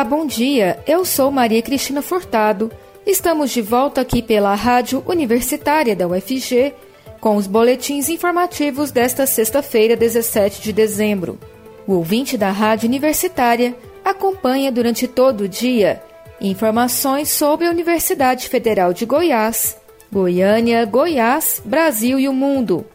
Olá, 0.00 0.08
bom 0.08 0.24
dia. 0.24 0.82
Eu 0.86 1.04
sou 1.04 1.30
Maria 1.30 1.60
Cristina 1.60 2.00
Furtado. 2.00 2.72
Estamos 3.06 3.50
de 3.50 3.60
volta 3.60 4.00
aqui 4.00 4.22
pela 4.22 4.54
Rádio 4.54 5.04
Universitária 5.06 5.94
da 5.94 6.08
UFG 6.08 6.72
com 7.20 7.36
os 7.36 7.46
boletins 7.46 8.08
informativos 8.08 8.90
desta 8.90 9.26
sexta-feira, 9.26 9.94
17 9.94 10.62
de 10.62 10.72
dezembro. 10.72 11.38
O 11.86 11.96
ouvinte 11.96 12.38
da 12.38 12.50
Rádio 12.50 12.88
Universitária 12.88 13.76
acompanha 14.02 14.72
durante 14.72 15.06
todo 15.06 15.42
o 15.42 15.48
dia 15.48 16.02
informações 16.40 17.28
sobre 17.28 17.66
a 17.66 17.70
Universidade 17.70 18.48
Federal 18.48 18.94
de 18.94 19.04
Goiás, 19.04 19.76
Goiânia, 20.10 20.82
Goiás, 20.86 21.60
Brasil 21.62 22.18
e 22.18 22.26
o 22.26 22.32
mundo. 22.32 22.86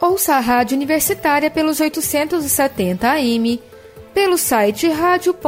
Ouça 0.00 0.34
a 0.34 0.40
Rádio 0.40 0.76
Universitária 0.76 1.52
pelos 1.52 1.78
870 1.78 3.08
AM, 3.08 3.60
pelo 4.18 4.36
site 4.36 4.88
radio.fg.br 4.88 5.38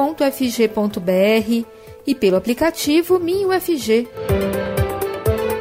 e 2.06 2.15
pelo 2.15 2.37
aplicativo 2.37 3.19
MinUFG. 3.19 4.06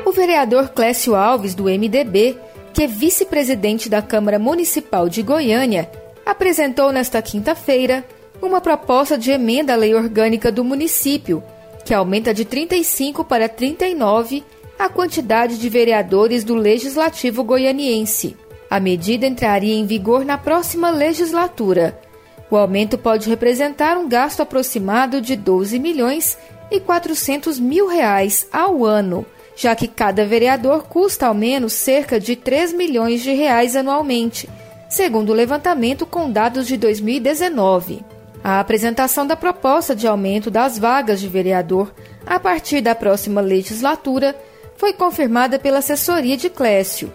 O 0.06 0.12
vereador 0.12 0.70
Clécio 0.70 1.16
Alves, 1.16 1.56
do 1.56 1.64
MDB, 1.64 2.38
que 2.72 2.84
é 2.84 2.88
vice-presidente 2.88 3.90
da 3.90 4.00
Câmara 4.04 4.38
Municipal 4.38 5.10
de 5.10 5.24
Goiânia, 5.24 5.90
apresentou 6.24 6.92
nesta 6.92 7.20
quinta-feira 7.20 8.06
uma 8.40 8.62
proposta 8.62 9.18
de 9.18 9.32
emenda 9.32 9.74
à 9.74 9.76
lei 9.76 9.96
orgânica 9.96 10.52
do 10.52 10.64
município, 10.64 11.44
que 11.84 11.96
aumenta 11.96 12.32
de 12.32 12.46
35 12.46 13.26
para 13.26 13.50
39 13.50 14.44
a 14.78 14.88
quantidade 14.88 15.58
de 15.58 15.68
vereadores 15.68 16.44
do 16.44 16.54
Legislativo 16.54 17.44
goianiense. 17.44 18.38
A 18.70 18.80
medida 18.80 19.26
entraria 19.26 19.74
em 19.74 19.88
vigor 19.88 20.24
na 20.24 20.38
próxima 20.38 20.92
legislatura. 20.92 22.08
O 22.50 22.58
aumento 22.58 22.98
pode 22.98 23.30
representar 23.30 23.98
um 23.98 24.08
gasto 24.08 24.42
aproximado 24.42 25.22
de 25.22 25.36
12 25.36 25.78
milhões 25.80 26.38
e 26.72 26.80
400 26.80 27.60
mil 27.60 27.88
reais 27.88 28.48
ao 28.52 28.86
ano 28.86 29.26
já 29.60 29.76
que 29.76 29.90
cada 29.90 30.26
vereador 30.26 30.84
custa 30.84 31.28
ao 31.28 31.34
menos 31.34 31.74
cerca 31.74 32.18
de 32.18 32.34
3 32.34 32.72
milhões 32.72 33.22
de 33.22 33.34
reais 33.34 33.76
anualmente, 33.76 34.50
segundo 34.88 35.32
o 35.32 35.36
levantamento 35.36 36.06
com 36.06 36.32
dados 36.32 36.66
de 36.66 36.78
2019. 36.78 38.00
A 38.42 38.62
apresentação 38.62 39.28
da 39.28 39.36
proposta 39.36 39.94
de 39.94 40.08
aumento 40.08 40.50
das 40.50 40.80
vagas 40.80 41.20
de 41.20 41.28
vereador 41.28 41.94
a 42.26 42.40
partir 42.40 42.80
da 42.80 42.96
próxima 42.96 43.42
legislatura 43.42 44.34
foi 44.78 44.94
confirmada 44.94 45.60
pela 45.60 45.80
assessoria 45.80 46.38
de 46.38 46.50
Clécio. 46.50 47.12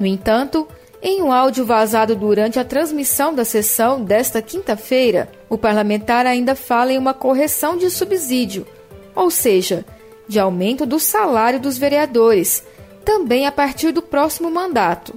No 0.00 0.06
entanto, 0.06 0.66
em 1.00 1.22
um 1.22 1.32
áudio 1.32 1.64
vazado 1.64 2.16
durante 2.16 2.58
a 2.58 2.64
transmissão 2.64 3.32
da 3.32 3.44
sessão 3.44 4.02
desta 4.02 4.42
quinta-feira, 4.42 5.30
o 5.48 5.56
parlamentar 5.56 6.26
ainda 6.26 6.56
fala 6.56 6.92
em 6.92 6.98
uma 6.98 7.14
correção 7.14 7.76
de 7.76 7.88
subsídio, 7.88 8.66
ou 9.14 9.30
seja, 9.30 9.84
de 10.26 10.40
aumento 10.40 10.84
do 10.84 10.98
salário 10.98 11.60
dos 11.60 11.78
vereadores, 11.78 12.64
também 13.04 13.46
a 13.46 13.52
partir 13.52 13.92
do 13.92 14.02
próximo 14.02 14.50
mandato. 14.50 15.14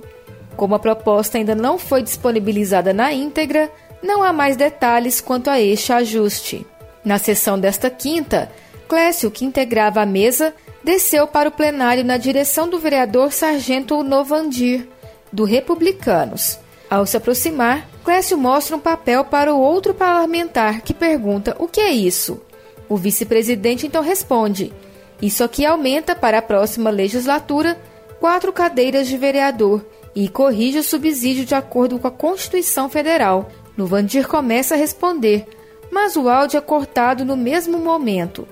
Como 0.55 0.75
a 0.75 0.79
proposta 0.79 1.37
ainda 1.37 1.55
não 1.55 1.77
foi 1.77 2.03
disponibilizada 2.03 2.93
na 2.93 3.11
íntegra, 3.11 3.69
não 4.03 4.23
há 4.23 4.31
mais 4.31 4.55
detalhes 4.55 5.19
quanto 5.19 5.49
a 5.49 5.59
este 5.59 5.91
ajuste. 5.91 6.65
Na 7.03 7.17
sessão 7.17 7.59
desta 7.59 7.89
quinta, 7.89 8.51
Clécio, 8.87 9.31
que 9.31 9.45
integrava 9.45 10.01
a 10.01 10.05
mesa, 10.05 10.53
desceu 10.83 11.27
para 11.27 11.49
o 11.49 11.51
plenário 11.51 12.03
na 12.03 12.17
direção 12.17 12.69
do 12.69 12.79
vereador 12.79 13.31
Sargento 13.31 14.03
Novandir, 14.03 14.87
do 15.31 15.43
Republicanos. 15.43 16.59
Ao 16.89 17.05
se 17.05 17.15
aproximar, 17.15 17.87
Clécio 18.03 18.37
mostra 18.37 18.75
um 18.75 18.79
papel 18.79 19.23
para 19.23 19.53
o 19.53 19.59
outro 19.59 19.93
parlamentar, 19.93 20.81
que 20.81 20.93
pergunta 20.93 21.55
o 21.57 21.67
que 21.67 21.79
é 21.79 21.91
isso. 21.91 22.41
O 22.89 22.97
vice-presidente 22.97 23.87
então 23.87 24.03
responde: 24.03 24.73
isso 25.21 25.43
aqui 25.43 25.65
aumenta 25.65 26.15
para 26.15 26.39
a 26.39 26.41
próxima 26.41 26.89
legislatura 26.89 27.79
quatro 28.19 28.51
cadeiras 28.51 29.07
de 29.07 29.17
vereador 29.17 29.85
e 30.15 30.27
corrige 30.27 30.79
o 30.79 30.83
subsídio 30.83 31.45
de 31.45 31.55
acordo 31.55 31.97
com 31.97 32.07
a 32.07 32.11
Constituição 32.11 32.89
Federal. 32.89 33.49
Nuvandir 33.77 34.27
começa 34.27 34.75
a 34.75 34.77
responder, 34.77 35.47
mas 35.89 36.15
o 36.15 36.27
áudio 36.27 36.57
é 36.57 36.61
cortado 36.61 37.23
no 37.23 37.37
mesmo 37.37 37.77
momento. 37.77 38.47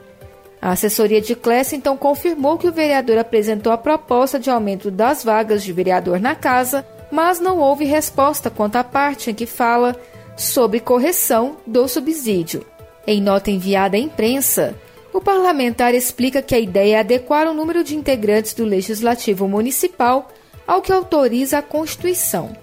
A 0.61 0.71
assessoria 0.71 1.21
de 1.21 1.35
Clécio 1.35 1.75
então 1.75 1.95
confirmou 1.95 2.57
que 2.57 2.67
o 2.67 2.71
vereador 2.71 3.17
apresentou 3.17 3.71
a 3.71 3.77
proposta 3.77 4.39
de 4.39 4.49
aumento 4.49 4.91
das 4.91 5.23
vagas 5.23 5.63
de 5.63 5.71
vereador 5.71 6.19
na 6.19 6.35
casa, 6.35 6.85
mas 7.11 7.39
não 7.39 7.59
houve 7.59 7.85
resposta 7.85 8.49
quanto 8.49 8.75
à 8.75 8.83
parte 8.83 9.31
em 9.31 9.33
que 9.33 9.45
fala 9.45 9.95
sobre 10.35 10.79
correção 10.79 11.57
do 11.65 11.87
subsídio. 11.87 12.65
Em 13.07 13.21
nota 13.21 13.49
enviada 13.49 13.95
à 13.95 13.99
imprensa, 13.99 14.75
o 15.13 15.21
parlamentar 15.21 15.95
explica 15.95 16.41
que 16.41 16.53
a 16.53 16.59
ideia 16.59 16.97
é 16.97 16.99
adequar 16.99 17.47
o 17.47 17.53
número 17.53 17.83
de 17.83 17.95
integrantes 17.95 18.53
do 18.53 18.65
Legislativo 18.65 19.47
Municipal 19.47 20.29
ao 20.67 20.81
que 20.81 20.91
autoriza 20.91 21.57
a 21.57 21.63
Constituição. 21.63 22.55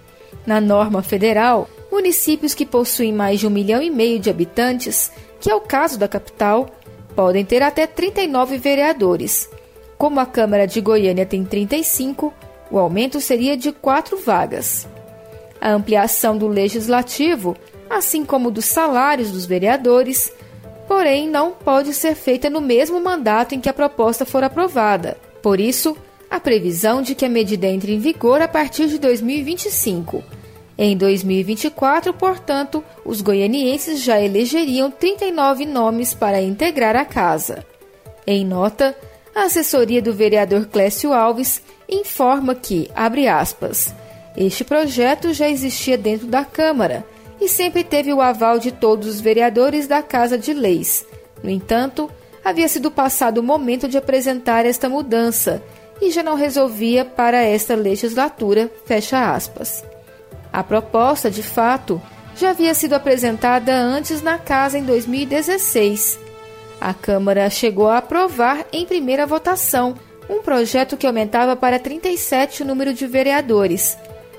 Na 0.47 0.61
norma 0.61 1.03
federal, 1.03 1.69
municípios 1.91 2.55
que 2.55 2.65
possuem 2.65 3.13
mais 3.13 3.41
de 3.41 3.47
um 3.47 3.51
milhão 3.51 3.83
e 3.83 3.91
meio 3.91 4.21
de 4.21 4.31
habitantes, 4.31 5.11
que 5.41 5.51
é 5.51 5.55
o 5.55 5.61
caso 5.61 5.99
da 5.99 6.07
capital, 6.07 6.71
podem 7.17 7.45
ter 7.45 7.63
até 7.63 7.87
39 7.87 8.59
vereadores. 8.59 9.49
Como 9.97 10.21
a 10.21 10.27
Câmara 10.27 10.67
de 10.67 10.81
Goiânia 10.83 11.25
tem 11.25 11.43
35, 11.43 12.33
o 12.71 12.79
aumento 12.79 13.21
seria 13.21 13.57
de 13.57 13.73
quatro 13.73 14.19
vagas. 14.19 14.87
A 15.59 15.71
ampliação 15.71 16.37
do 16.37 16.47
legislativo, 16.47 17.57
assim 17.89 18.25
como 18.25 18.51
dos 18.51 18.67
salários 18.67 19.33
dos 19.33 19.47
vereadores, 19.47 20.31
porém 20.87 21.27
não 21.27 21.53
pode 21.53 21.95
ser 21.95 22.15
feita 22.15 22.51
no 22.51 22.61
mesmo 22.61 23.01
mandato 23.01 23.55
em 23.55 23.61
que 23.61 23.69
a 23.69 23.75
proposta 23.75 24.27
for 24.27 24.45
aprovada. 24.45 25.17
Por 25.43 25.59
isso, 25.59 25.97
a 26.31 26.39
previsão 26.39 27.01
de 27.01 27.15
que 27.15 27.25
a 27.25 27.29
medida 27.29 27.67
entre 27.67 27.95
em 27.95 27.99
vigor 27.99 28.43
a 28.43 28.49
partir 28.49 28.89
de 28.89 28.99
2025. 28.99 30.23
Em 30.79 30.97
2024, 30.97 32.13
portanto, 32.13 32.85
os 33.05 33.23
goianienses 33.23 34.03
já 34.03 34.21
elegeriam 34.21 34.91
39 34.91 35.65
nomes 35.65 36.13
para 36.13 36.43
integrar 36.43 36.95
a 36.95 37.05
casa. 37.05 37.65
Em 38.27 38.45
nota, 38.45 38.95
a 39.35 39.45
assessoria 39.45 40.03
do 40.03 40.13
vereador 40.13 40.67
Clécio 40.67 41.13
Alves 41.13 41.63
informa 41.89 42.55
que, 42.55 42.91
abre 42.95 43.27
aspas, 43.27 43.95
este 44.37 44.65
projeto 44.65 45.33
já 45.33 45.49
existia 45.49 45.97
dentro 45.97 46.27
da 46.27 46.45
Câmara 46.45 47.07
e 47.41 47.49
sempre 47.49 47.83
teve 47.83 48.13
o 48.13 48.21
aval 48.21 48.59
de 48.59 48.71
todos 48.71 49.09
os 49.09 49.21
vereadores 49.21 49.87
da 49.87 50.03
Casa 50.03 50.37
de 50.37 50.53
Leis. 50.53 51.07
No 51.43 51.49
entanto, 51.49 52.11
havia 52.45 52.69
sido 52.69 52.91
passado 52.91 53.39
o 53.39 53.43
momento 53.43 53.89
de 53.89 53.97
apresentar 53.97 54.67
esta 54.67 54.89
mudança 54.89 55.63
e 56.03 56.11
já 56.11 56.23
não 56.23 56.35
resolvia 56.35 57.05
para 57.05 57.43
esta 57.43 57.75
legislatura, 57.75 58.71
fecha 58.85 59.33
aspas. 59.33 59.83
A 60.53 60.63
proposta, 60.63 61.31
de 61.31 61.43
fato, 61.43 62.01
já 62.37 62.51
havia 62.51 62.75
sido 62.75 62.95
apresentada 62.95 63.75
antes 63.75 64.23
na 64.23 64.39
casa 64.39 64.79
em 64.79 64.85
2016. 64.85 66.19
A 66.81 66.93
Câmara 66.93 67.49
chegou 67.49 67.89
a 67.89 67.99
aprovar 67.99 68.65
em 68.73 68.85
primeira 68.85 69.27
votação 69.27 69.95
um 70.29 70.43
projeto 70.43 70.97
que 70.97 71.07
aumentava 71.07 71.57
para 71.57 71.79
37 71.79 72.63
o 72.63 72.67
número 72.67 72.93
de 72.93 73.07
vereadores, 73.07 73.97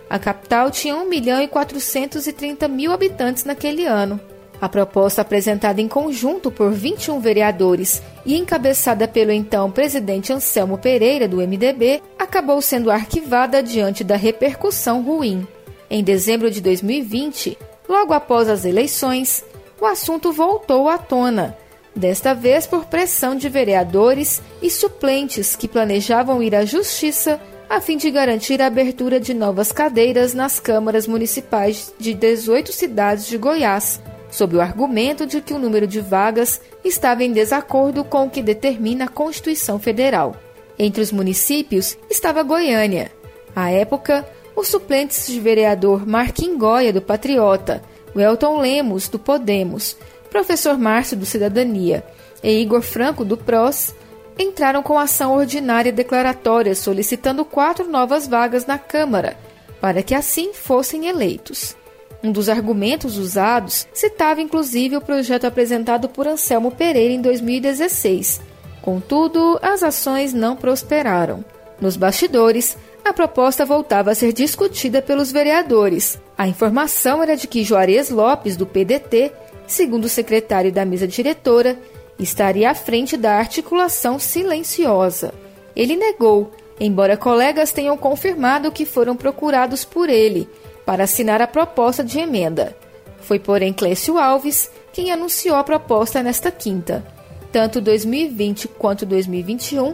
a 0.09 0.17
capital 0.17 0.71
tinha 0.71 0.95
1 0.95 1.09
milhão 1.09 1.41
e 1.41 1.47
430 1.47 2.67
mil 2.67 2.91
habitantes 2.91 3.43
naquele 3.43 3.85
ano. 3.85 4.19
A 4.59 4.67
proposta 4.67 5.21
apresentada 5.21 5.81
em 5.81 5.87
conjunto 5.87 6.49
por 6.49 6.71
21 6.71 7.19
vereadores 7.19 8.01
e 8.25 8.35
encabeçada 8.35 9.07
pelo 9.07 9.31
então 9.31 9.69
presidente 9.69 10.33
Anselmo 10.33 10.77
Pereira, 10.77 11.27
do 11.27 11.37
MDB, 11.37 12.01
acabou 12.17 12.59
sendo 12.61 12.89
arquivada 12.89 13.61
diante 13.61 14.03
da 14.03 14.15
repercussão 14.15 15.03
ruim. 15.03 15.45
Em 15.89 16.03
dezembro 16.03 16.51
de 16.51 16.61
2020, 16.61 17.57
logo 17.87 18.13
após 18.13 18.49
as 18.49 18.65
eleições, 18.65 19.43
o 19.79 19.85
assunto 19.85 20.31
voltou 20.31 20.89
à 20.89 20.97
tona, 20.97 21.57
desta 21.95 22.33
vez 22.33 22.67
por 22.67 22.85
pressão 22.85 23.35
de 23.35 23.47
vereadores 23.47 24.41
e 24.61 24.69
suplentes 24.69 25.55
que 25.55 25.67
planejavam 25.67 26.43
ir 26.43 26.53
à 26.55 26.65
justiça 26.65 27.39
a 27.69 27.81
fim 27.81 27.97
de 27.97 28.09
garantir 28.09 28.61
a 28.61 28.67
abertura 28.67 29.19
de 29.19 29.33
novas 29.33 29.71
cadeiras 29.71 30.33
nas 30.33 30.59
câmaras 30.59 31.05
municipais 31.05 31.93
de 31.99 32.13
18 32.13 32.71
cidades 32.71 33.27
de 33.27 33.37
Goiás, 33.37 34.01
sob 34.31 34.55
o 34.55 34.61
argumento 34.61 35.25
de 35.25 35.41
que 35.41 35.53
o 35.53 35.59
número 35.59 35.85
de 35.85 35.99
vagas 35.99 36.61
estava 36.83 37.23
em 37.23 37.31
desacordo 37.31 38.03
com 38.03 38.25
o 38.25 38.29
que 38.29 38.41
determina 38.41 39.05
a 39.05 39.09
Constituição 39.09 39.79
Federal. 39.79 40.35
Entre 40.79 41.01
os 41.01 41.11
municípios 41.11 41.97
estava 42.09 42.43
Goiânia. 42.43 43.11
À 43.55 43.71
época, 43.71 44.25
os 44.57 44.69
suplentes 44.69 45.27
de 45.27 45.39
vereador 45.39 46.03
Marquim 46.07 46.57
Goya, 46.57 46.91
do 46.91 46.99
Patriota, 46.99 47.83
Welton 48.15 48.59
Lemos, 48.59 49.07
do 49.07 49.19
Podemos, 49.19 49.95
professor 50.31 50.79
Márcio, 50.79 51.15
do 51.15 51.27
Cidadania, 51.27 52.03
e 52.43 52.59
Igor 52.59 52.81
Franco, 52.81 53.23
do 53.23 53.37
PROS, 53.37 53.93
entraram 54.37 54.81
com 54.81 54.97
ação 54.97 55.35
ordinária 55.35 55.91
declaratória 55.91 56.73
solicitando 56.73 57.45
quatro 57.45 57.87
novas 57.87 58.27
vagas 58.27 58.65
na 58.65 58.79
Câmara, 58.79 59.37
para 59.79 60.01
que 60.01 60.15
assim 60.15 60.51
fossem 60.53 61.07
eleitos. 61.07 61.75
Um 62.23 62.31
dos 62.31 62.49
argumentos 62.49 63.15
usados 63.15 63.87
citava 63.93 64.41
inclusive 64.41 64.97
o 64.97 65.01
projeto 65.01 65.45
apresentado 65.45 66.09
por 66.09 66.27
Anselmo 66.27 66.71
Pereira 66.71 67.13
em 67.13 67.21
2016. 67.21 68.41
Contudo, 68.81 69.59
as 69.61 69.83
ações 69.83 70.33
não 70.33 70.55
prosperaram. 70.55 71.45
Nos 71.79 71.95
bastidores, 71.95 72.75
a 73.09 73.13
proposta 73.13 73.65
voltava 73.65 74.11
a 74.11 74.15
ser 74.15 74.33
discutida 74.33 75.01
pelos 75.01 75.31
vereadores. 75.31 76.19
A 76.37 76.47
informação 76.47 77.23
era 77.23 77.35
de 77.35 77.47
que 77.47 77.63
Juarez 77.63 78.09
Lopes, 78.09 78.57
do 78.57 78.65
PDT, 78.65 79.31
segundo 79.65 80.05
o 80.05 80.09
secretário 80.09 80.71
da 80.71 80.85
mesa 80.85 81.07
diretora, 81.07 81.79
estaria 82.19 82.69
à 82.69 82.75
frente 82.75 83.15
da 83.15 83.33
articulação 83.33 84.19
silenciosa. 84.19 85.33
Ele 85.75 85.95
negou, 85.95 86.51
embora 86.79 87.17
colegas 87.17 87.71
tenham 87.71 87.97
confirmado 87.97 88.71
que 88.71 88.85
foram 88.85 89.15
procurados 89.15 89.85
por 89.85 90.09
ele 90.09 90.49
para 90.85 91.03
assinar 91.03 91.41
a 91.41 91.47
proposta 91.47 92.03
de 92.03 92.19
emenda. 92.19 92.75
Foi, 93.21 93.39
porém, 93.39 93.73
Clécio 93.73 94.17
Alves 94.17 94.69
quem 94.93 95.11
anunciou 95.11 95.55
a 95.55 95.63
proposta 95.63 96.23
nesta 96.23 96.49
quinta. 96.49 97.05
Tanto 97.51 97.79
2020 97.79 98.67
quanto 98.67 99.05
2021 99.05 99.93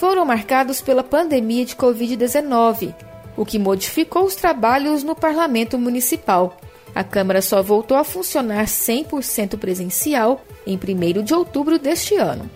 foram 0.00 0.24
marcados 0.24 0.80
pela 0.80 1.04
pandemia 1.04 1.62
de 1.66 1.76
Covid-19, 1.76 2.94
o 3.36 3.44
que 3.44 3.58
modificou 3.58 4.24
os 4.24 4.34
trabalhos 4.34 5.04
no 5.04 5.14
Parlamento 5.14 5.76
Municipal. 5.76 6.56
A 6.94 7.04
Câmara 7.04 7.42
só 7.42 7.62
voltou 7.62 7.98
a 7.98 8.02
funcionar 8.02 8.64
100% 8.64 9.58
presencial 9.58 10.40
em 10.66 10.78
1 10.78 11.22
de 11.22 11.34
outubro 11.34 11.78
deste 11.78 12.14
ano. 12.14 12.48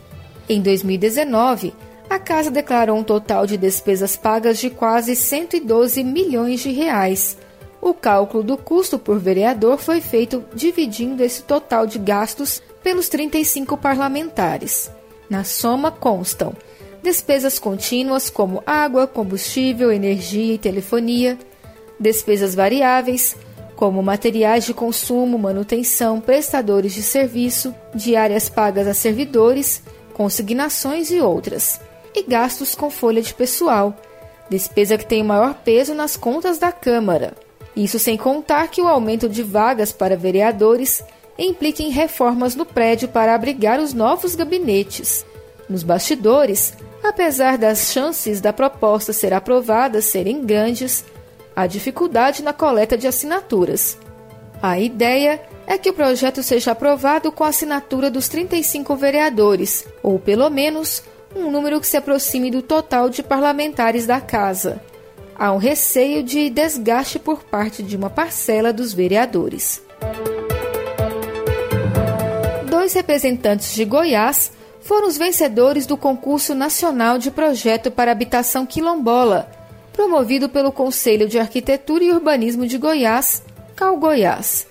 Em 0.48 0.62
2019, 0.62 1.74
a 2.08 2.18
Casa 2.18 2.50
declarou 2.50 2.96
um 2.96 3.04
total 3.04 3.46
de 3.46 3.58
despesas 3.58 4.16
pagas 4.16 4.58
de 4.58 4.70
quase 4.70 5.14
112 5.14 6.02
milhões 6.02 6.60
de 6.60 6.70
reais. 6.70 7.36
O 7.78 7.92
cálculo 7.92 8.42
do 8.42 8.56
custo 8.56 8.98
por 8.98 9.18
vereador 9.18 9.76
foi 9.76 10.00
feito 10.00 10.42
dividindo 10.54 11.22
esse 11.22 11.42
total 11.42 11.86
de 11.86 11.98
gastos 11.98 12.62
pelos 12.82 13.10
35 13.10 13.76
parlamentares. 13.76 14.90
Na 15.28 15.44
soma 15.44 15.90
constam 15.90 16.54
despesas 17.04 17.58
contínuas 17.58 18.30
como 18.30 18.62
água, 18.64 19.06
combustível, 19.06 19.92
energia 19.92 20.54
e 20.54 20.58
telefonia, 20.58 21.38
despesas 22.00 22.54
variáveis, 22.54 23.36
como 23.76 24.02
materiais 24.02 24.64
de 24.64 24.72
consumo, 24.72 25.38
manutenção, 25.38 26.18
prestadores 26.18 26.94
de 26.94 27.02
serviço, 27.02 27.74
diárias 27.94 28.48
pagas 28.48 28.86
a 28.88 28.94
servidores, 28.94 29.82
consignações 30.14 31.10
e 31.10 31.20
outras, 31.20 31.78
e 32.14 32.22
gastos 32.22 32.74
com 32.74 32.88
folha 32.88 33.20
de 33.20 33.34
pessoal, 33.34 33.94
despesa 34.48 34.96
que 34.96 35.04
tem 35.04 35.20
o 35.20 35.26
maior 35.26 35.54
peso 35.54 35.94
nas 35.94 36.16
contas 36.16 36.56
da 36.58 36.72
Câmara. 36.72 37.34
Isso 37.76 37.98
sem 37.98 38.16
contar 38.16 38.68
que 38.68 38.80
o 38.80 38.88
aumento 38.88 39.28
de 39.28 39.42
vagas 39.42 39.92
para 39.92 40.16
vereadores 40.16 41.02
implica 41.38 41.82
em 41.82 41.90
reformas 41.90 42.54
no 42.54 42.64
prédio 42.64 43.08
para 43.08 43.34
abrigar 43.34 43.78
os 43.78 43.92
novos 43.92 44.34
gabinetes. 44.34 45.26
Nos 45.68 45.82
bastidores, 45.82 46.74
Apesar 47.04 47.58
das 47.58 47.92
chances 47.92 48.40
da 48.40 48.50
proposta 48.50 49.12
ser 49.12 49.34
aprovada 49.34 50.00
serem 50.00 50.42
grandes, 50.42 51.04
há 51.54 51.66
dificuldade 51.66 52.42
na 52.42 52.54
coleta 52.54 52.96
de 52.96 53.06
assinaturas. 53.06 53.98
A 54.62 54.80
ideia 54.80 55.38
é 55.66 55.76
que 55.76 55.90
o 55.90 55.92
projeto 55.92 56.42
seja 56.42 56.72
aprovado 56.72 57.30
com 57.30 57.44
a 57.44 57.48
assinatura 57.48 58.10
dos 58.10 58.26
35 58.26 58.96
vereadores, 58.96 59.84
ou 60.02 60.18
pelo 60.18 60.48
menos 60.48 61.02
um 61.36 61.50
número 61.50 61.78
que 61.78 61.86
se 61.86 61.98
aproxime 61.98 62.50
do 62.50 62.62
total 62.62 63.10
de 63.10 63.22
parlamentares 63.22 64.06
da 64.06 64.18
Casa. 64.18 64.80
Há 65.36 65.52
um 65.52 65.58
receio 65.58 66.22
de 66.22 66.48
desgaste 66.48 67.18
por 67.18 67.44
parte 67.44 67.82
de 67.82 67.98
uma 67.98 68.08
parcela 68.08 68.72
dos 68.72 68.94
vereadores. 68.94 69.82
Dois 72.70 72.94
representantes 72.94 73.74
de 73.74 73.84
Goiás 73.84 74.50
foram 74.84 75.08
os 75.08 75.16
vencedores 75.16 75.86
do 75.86 75.96
Concurso 75.96 76.54
Nacional 76.54 77.18
de 77.18 77.30
Projeto 77.30 77.90
para 77.90 78.12
Habitação 78.12 78.66
Quilombola, 78.66 79.50
promovido 79.94 80.46
pelo 80.46 80.70
Conselho 80.70 81.26
de 81.26 81.38
Arquitetura 81.38 82.04
e 82.04 82.12
Urbanismo 82.12 82.66
de 82.66 82.76
Goiás, 82.76 83.42
Cal 83.74 83.96
Goiás. 83.96 84.66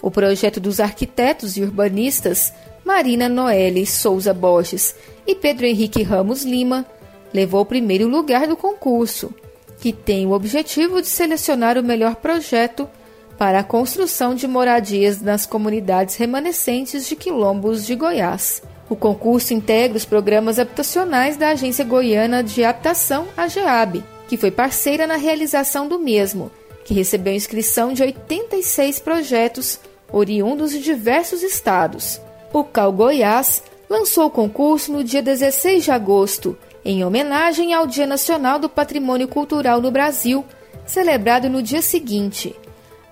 O 0.00 0.12
projeto 0.12 0.60
dos 0.60 0.78
arquitetos 0.78 1.56
e 1.56 1.62
urbanistas 1.62 2.52
Marina 2.84 3.28
Noelle 3.28 3.84
Souza 3.84 4.32
Borges 4.32 4.94
e 5.26 5.34
Pedro 5.34 5.66
Henrique 5.66 6.04
Ramos 6.04 6.44
Lima 6.44 6.86
levou 7.34 7.62
o 7.62 7.66
primeiro 7.66 8.06
lugar 8.06 8.46
do 8.46 8.56
concurso, 8.56 9.34
que 9.80 9.92
tem 9.92 10.24
o 10.24 10.32
objetivo 10.32 11.02
de 11.02 11.08
selecionar 11.08 11.76
o 11.76 11.82
melhor 11.82 12.14
projeto 12.14 12.88
para 13.36 13.58
a 13.58 13.64
construção 13.64 14.36
de 14.36 14.46
moradias 14.46 15.20
nas 15.20 15.44
comunidades 15.46 16.14
remanescentes 16.14 17.08
de 17.08 17.16
quilombos 17.16 17.84
de 17.84 17.96
Goiás. 17.96 18.62
O 18.88 18.96
concurso 18.96 19.52
integra 19.52 19.98
os 19.98 20.04
programas 20.04 20.58
habitacionais 20.58 21.36
da 21.36 21.50
Agência 21.50 21.84
Goiana 21.84 22.42
de 22.42 22.64
Habitação, 22.64 23.28
AGEAB, 23.36 24.02
que 24.26 24.36
foi 24.36 24.50
parceira 24.50 25.06
na 25.06 25.16
realização 25.16 25.86
do 25.86 25.98
mesmo, 25.98 26.50
que 26.84 26.94
recebeu 26.94 27.34
inscrição 27.34 27.92
de 27.92 28.02
86 28.02 28.98
projetos 29.00 29.78
oriundos 30.10 30.70
de 30.70 30.80
diversos 30.80 31.42
estados. 31.42 32.18
O 32.50 32.64
Cal 32.64 32.90
Goiás 32.90 33.62
lançou 33.90 34.26
o 34.26 34.30
concurso 34.30 34.90
no 34.90 35.04
dia 35.04 35.20
16 35.20 35.84
de 35.84 35.90
agosto, 35.90 36.56
em 36.82 37.04
homenagem 37.04 37.74
ao 37.74 37.86
Dia 37.86 38.06
Nacional 38.06 38.58
do 38.58 38.70
Patrimônio 38.70 39.28
Cultural 39.28 39.82
no 39.82 39.90
Brasil, 39.90 40.44
celebrado 40.86 41.50
no 41.50 41.62
dia 41.62 41.82
seguinte. 41.82 42.56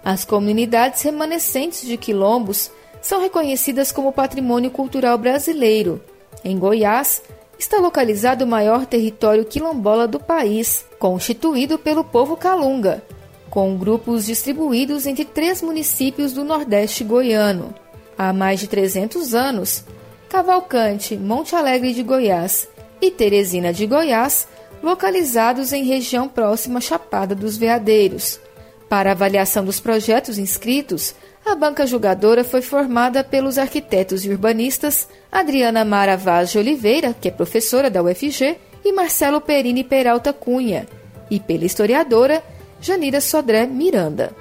As 0.02 0.24
comunidades 0.24 1.02
remanescentes 1.02 1.86
de 1.86 1.96
quilombos 1.98 2.70
são 3.06 3.20
reconhecidas 3.20 3.92
como 3.92 4.12
patrimônio 4.12 4.68
cultural 4.68 5.16
brasileiro. 5.16 6.02
Em 6.44 6.58
Goiás, 6.58 7.22
está 7.56 7.78
localizado 7.78 8.44
o 8.44 8.48
maior 8.48 8.84
território 8.84 9.44
quilombola 9.44 10.08
do 10.08 10.18
país, 10.18 10.84
constituído 10.98 11.78
pelo 11.78 12.02
povo 12.02 12.36
calunga, 12.36 13.04
com 13.48 13.76
grupos 13.76 14.26
distribuídos 14.26 15.06
entre 15.06 15.24
três 15.24 15.62
municípios 15.62 16.32
do 16.32 16.42
Nordeste 16.42 17.04
goiano. 17.04 17.72
Há 18.18 18.32
mais 18.32 18.58
de 18.58 18.66
300 18.66 19.36
anos, 19.36 19.84
Cavalcante, 20.28 21.16
Monte 21.16 21.54
Alegre 21.54 21.92
de 21.92 22.02
Goiás 22.02 22.66
e 23.00 23.08
Teresina 23.08 23.72
de 23.72 23.86
Goiás, 23.86 24.48
localizados 24.82 25.72
em 25.72 25.84
região 25.84 26.26
próxima 26.26 26.78
à 26.78 26.82
Chapada 26.82 27.36
dos 27.36 27.56
Veadeiros. 27.56 28.40
Para 28.88 29.12
avaliação 29.12 29.64
dos 29.64 29.78
projetos 29.78 30.38
inscritos, 30.38 31.14
a 31.46 31.54
banca 31.54 31.86
julgadora 31.86 32.42
foi 32.42 32.60
formada 32.60 33.22
pelos 33.22 33.56
arquitetos 33.56 34.24
e 34.24 34.30
urbanistas 34.30 35.08
Adriana 35.30 35.84
Mara 35.84 36.16
Vaz 36.16 36.50
de 36.50 36.58
Oliveira, 36.58 37.14
que 37.18 37.28
é 37.28 37.30
professora 37.30 37.88
da 37.88 38.02
UFG, 38.02 38.56
e 38.84 38.92
Marcelo 38.92 39.40
Perini 39.40 39.84
Peralta 39.84 40.32
Cunha, 40.32 40.88
e 41.30 41.38
pela 41.38 41.64
historiadora 41.64 42.42
Janira 42.80 43.20
Sodré 43.20 43.64
Miranda. 43.64 44.34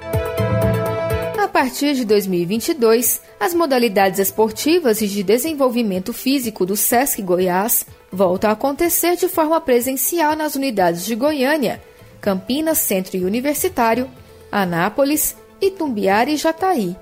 A 1.40 1.46
partir 1.46 1.94
de 1.94 2.04
2022, 2.04 3.22
as 3.38 3.54
modalidades 3.54 4.18
esportivas 4.18 5.00
e 5.00 5.06
de 5.06 5.22
desenvolvimento 5.22 6.12
físico 6.12 6.66
do 6.66 6.76
SESC 6.76 7.22
Goiás 7.22 7.86
voltam 8.10 8.50
a 8.50 8.52
acontecer 8.52 9.16
de 9.16 9.28
forma 9.28 9.60
presencial 9.60 10.34
nas 10.34 10.56
unidades 10.56 11.06
de 11.06 11.14
Goiânia, 11.14 11.80
Campinas 12.20 12.78
Centro 12.78 13.16
e 13.16 13.24
Universitário, 13.24 14.10
Anápolis 14.50 15.36
Itumbiara 15.60 16.30
e 16.30 16.36
Jataí. 16.36 16.96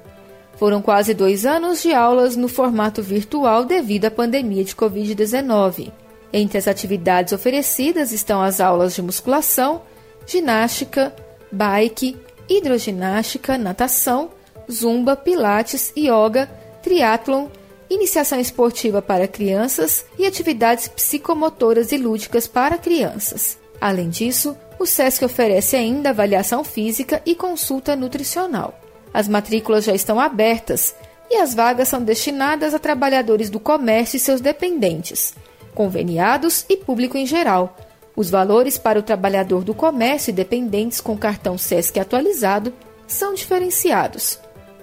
Foram 0.57 0.81
quase 0.81 1.15
dois 1.15 1.45
anos 1.45 1.83
de 1.83 1.93
aulas 1.93 2.37
no 2.37 2.49
formato 2.49 3.03
virtual 3.03 3.65
devido 3.65 4.05
à 4.05 4.11
pandemia 4.11 4.65
de 4.65 4.75
Covid-19. 4.75 5.91
Entre 6.33 6.59
as 6.59 6.69
atividades 6.69 7.33
oferecidas 7.33 8.13
estão 8.13 8.43
as 8.43 8.61
aulas 8.61 8.95
de 8.95 9.03
musculação, 9.03 9.83
ginástica, 10.27 11.15
bike, 11.51 12.17
hidroginástica, 12.49 13.59
natação, 13.59 14.31
zumba, 14.71 15.17
pilates, 15.17 15.93
yoga, 15.97 16.51
triatlon, 16.83 17.47
iniciação 17.89 18.41
esportiva 18.41 19.01
para 19.01 19.29
crianças 19.29 20.05
e 20.19 20.27
atividades 20.27 20.89
psicomotoras 20.89 21.93
e 21.93 21.97
lúdicas 21.97 22.47
para 22.47 22.79
crianças. 22.79 23.59
Além 23.81 24.09
disso, 24.09 24.57
o 24.79 24.87
SESC 24.87 25.25
oferece 25.25 25.77
ainda 25.77 26.11
avaliação 26.11 26.65
física 26.65 27.23
e 27.25 27.35
consulta 27.35 27.95
nutricional. 27.95 28.79
As 29.13 29.29
matrículas 29.29 29.85
já 29.85 29.95
estão 29.95 30.19
abertas 30.19 30.95
e 31.31 31.37
as 31.37 31.55
vagas 31.55 31.89
são 31.89 32.03
destinadas 32.03 32.75
a 32.75 32.79
trabalhadores 32.79 33.49
do 33.49 33.61
comércio 33.61 34.17
e 34.17 34.21
seus 34.21 34.41
dependentes, 34.41 35.35
conveniados 35.75 36.65
e 36.69 36.77
público 36.77 37.17
em 37.17 37.27
geral. 37.27 37.77
Os 38.17 38.31
valores 38.31 38.79
para 38.79 38.99
o 38.99 39.03
trabalhador 39.03 39.65
do 39.65 39.75
comércio 39.75 40.31
e 40.31 40.35
dependentes 40.35 41.01
com 41.01 41.17
cartão 41.17 41.59
SESC 41.59 41.99
atualizado 41.99 42.73
são 43.07 43.35
diferenciados. 43.35 44.39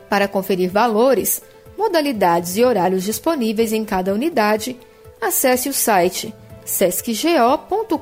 Para 0.10 0.28
conferir 0.28 0.70
valores, 0.70 1.42
modalidades 1.78 2.58
e 2.58 2.64
horários 2.64 3.04
disponíveis 3.04 3.72
em 3.72 3.86
cada 3.86 4.14
unidade, 4.14 4.78
acesse 5.22 5.70
o 5.70 5.74
site 5.74 6.34
sescgo.com.br 6.66 8.02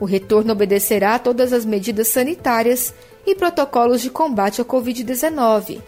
O 0.00 0.06
retorno 0.06 0.52
obedecerá 0.52 1.14
a 1.14 1.18
todas 1.18 1.52
as 1.52 1.66
medidas 1.66 2.08
sanitárias 2.08 2.94
e 3.26 3.34
protocolos 3.34 4.00
de 4.00 4.08
combate 4.08 4.62
à 4.62 4.64
Covid-19. 4.64 5.78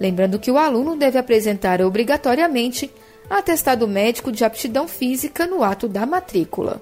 Lembrando 0.00 0.38
que 0.38 0.50
o 0.50 0.56
aluno 0.56 0.96
deve 0.96 1.18
apresentar 1.18 1.82
obrigatoriamente 1.82 2.90
atestado 3.28 3.86
médico 3.86 4.32
de 4.32 4.44
aptidão 4.44 4.88
física 4.88 5.46
no 5.46 5.62
ato 5.62 5.86
da 5.86 6.06
matrícula. 6.06 6.80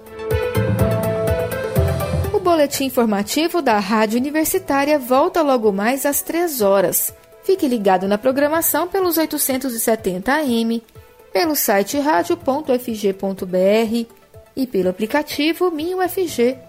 O 2.33 2.39
boletim 2.39 2.85
informativo 2.85 3.61
da 3.61 3.77
Rádio 3.77 4.17
Universitária 4.17 4.97
volta 4.97 5.41
logo 5.41 5.73
mais 5.73 6.05
às 6.05 6.21
3 6.21 6.61
horas. 6.61 7.13
Fique 7.43 7.67
ligado 7.67 8.07
na 8.07 8.17
programação 8.17 8.87
pelos 8.87 9.17
870 9.17 10.31
AM, 10.33 10.81
pelo 11.33 11.55
site 11.55 11.99
radio.fg.br 11.99 12.79
e 14.55 14.67
pelo 14.67 14.89
aplicativo 14.89 15.69
MinUFG. 15.69 16.68